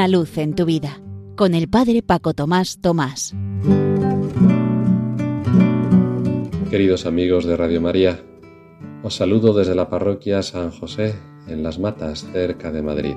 [0.00, 0.98] Una luz en tu vida
[1.36, 3.34] con el Padre Paco Tomás Tomás.
[6.70, 8.18] Queridos amigos de Radio María,
[9.02, 11.16] os saludo desde la parroquia San José
[11.48, 13.14] en Las Matas, cerca de Madrid.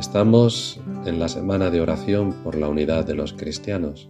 [0.00, 4.08] Estamos en la semana de oración por la unidad de los cristianos.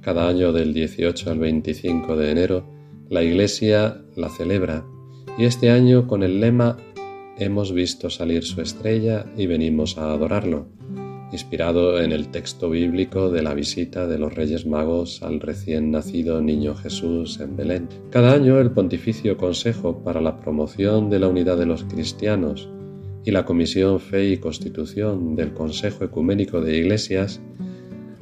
[0.00, 2.64] Cada año del 18 al 25 de enero,
[3.10, 4.86] la Iglesia la celebra
[5.36, 6.78] y este año con el lema
[7.38, 10.66] Hemos visto salir su estrella y venimos a adorarlo,
[11.32, 16.40] inspirado en el texto bíblico de la visita de los Reyes Magos al recién nacido
[16.42, 17.88] niño Jesús en Belén.
[18.10, 22.68] Cada año el Pontificio Consejo para la Promoción de la Unidad de los Cristianos
[23.24, 27.40] y la Comisión Fe y Constitución del Consejo Ecuménico de Iglesias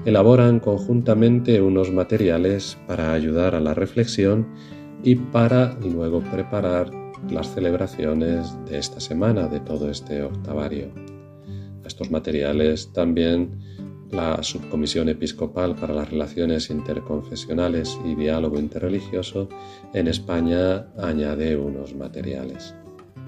[0.05, 4.47] elaboran conjuntamente unos materiales para ayudar a la reflexión
[5.03, 6.91] y para luego preparar
[7.31, 10.89] las celebraciones de esta semana, de todo este octavario.
[11.85, 13.59] Estos materiales también
[14.11, 19.49] la Subcomisión Episcopal para las Relaciones Interconfesionales y Diálogo Interreligioso
[19.93, 22.75] en España añade unos materiales.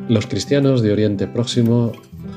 [0.09, 1.93] Los cristianos de Oriente Próximo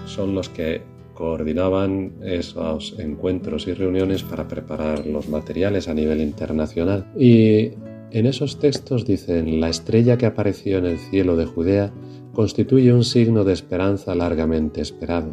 [0.06, 0.82] son los que
[1.14, 7.06] coordinaban esos encuentros y reuniones para preparar los materiales a nivel internacional.
[7.18, 7.72] Y
[8.14, 11.92] en esos textos dicen, la estrella que apareció en el cielo de Judea
[12.32, 15.32] constituye un signo de esperanza largamente esperado,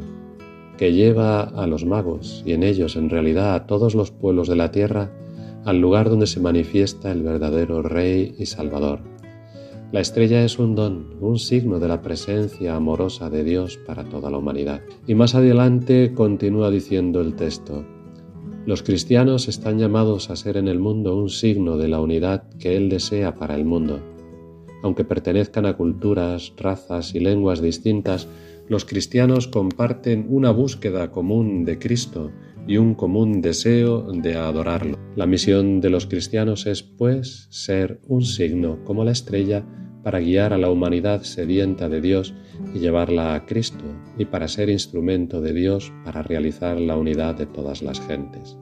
[0.79, 4.57] que lleva a los magos y en ellos en realidad a todos los pueblos de
[4.57, 5.13] la tierra
[5.67, 9.01] al lugar donde se manifiesta el verdadero Rey y Salvador.
[9.93, 14.31] La estrella es un don, un signo de la presencia amorosa de Dios para toda
[14.31, 14.81] la humanidad.
[15.07, 17.85] Y más adelante continúa diciendo el texto,
[18.67, 22.77] los cristianos están llamados a ser en el mundo un signo de la unidad que
[22.77, 24.01] Él desea para el mundo.
[24.83, 28.29] Aunque pertenezcan a culturas, razas y lenguas distintas,
[28.69, 32.31] los cristianos comparten una búsqueda común de Cristo
[32.67, 34.97] y un común deseo de adorarlo.
[35.17, 39.65] La misión de los cristianos es, pues, ser un signo como la estrella
[40.03, 42.35] para guiar a la humanidad sedienta de Dios
[42.75, 43.85] y llevarla a Cristo,
[44.19, 48.57] y para ser instrumento de Dios para realizar la unidad de todas las gentes.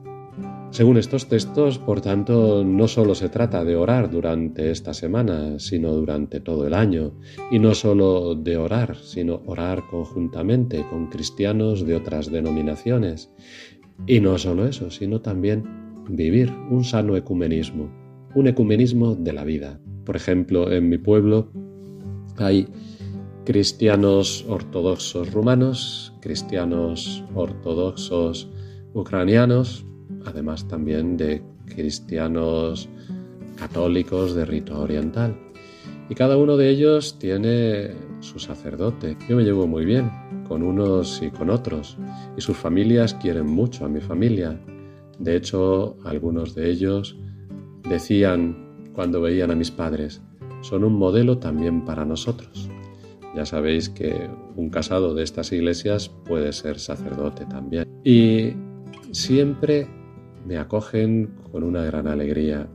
[0.71, 5.93] Según estos textos, por tanto, no solo se trata de orar durante esta semana, sino
[5.93, 7.13] durante todo el año,
[7.49, 13.31] y no solo de orar, sino orar conjuntamente con cristianos de otras denominaciones,
[14.05, 15.63] y no solo eso, sino también
[16.07, 17.89] vivir un sano ecumenismo,
[18.35, 19.79] un ecumenismo de la vida.
[20.05, 21.51] Por ejemplo, en mi pueblo
[22.37, 22.67] hay
[23.45, 28.49] cristianos ortodoxos rumanos, cristianos ortodoxos
[28.93, 29.85] ucranianos,
[30.25, 32.89] además también de cristianos
[33.55, 35.37] católicos de rito oriental.
[36.09, 39.15] Y cada uno de ellos tiene su sacerdote.
[39.27, 40.09] Yo me llevo muy bien
[40.47, 41.97] con unos y con otros,
[42.35, 44.59] y sus familias quieren mucho a mi familia.
[45.19, 47.15] De hecho, algunos de ellos
[47.89, 50.21] decían cuando veían a mis padres.
[50.61, 52.69] Son un modelo también para nosotros.
[53.35, 57.85] Ya sabéis que un casado de estas iglesias puede ser sacerdote también.
[58.03, 58.53] Y
[59.11, 59.87] siempre
[60.45, 62.67] me acogen con una gran alegría.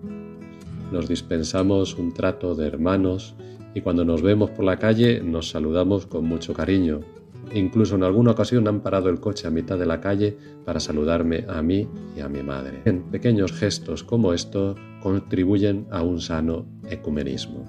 [0.92, 3.34] Nos dispensamos un trato de hermanos
[3.75, 7.00] y cuando nos vemos por la calle nos saludamos con mucho cariño.
[7.53, 11.44] Incluso en alguna ocasión han parado el coche a mitad de la calle para saludarme
[11.49, 12.82] a mí y a mi madre.
[12.84, 17.65] En pequeños gestos como estos contribuyen a un sano ecumenismo.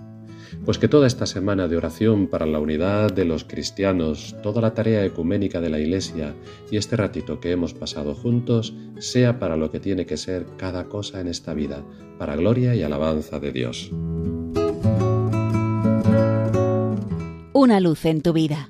[0.64, 4.74] Pues que toda esta semana de oración para la unidad de los cristianos, toda la
[4.74, 6.34] tarea ecuménica de la Iglesia
[6.72, 10.86] y este ratito que hemos pasado juntos sea para lo que tiene que ser cada
[10.86, 11.84] cosa en esta vida,
[12.18, 13.92] para gloria y alabanza de Dios.
[17.54, 18.70] Una luz en tu vida